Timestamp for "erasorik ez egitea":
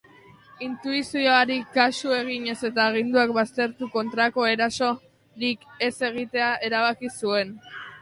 4.55-6.53